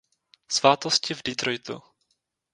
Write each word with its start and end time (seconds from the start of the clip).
Svátosti 0.57 1.11
v 1.15 1.23
Detroitu. 1.27 1.75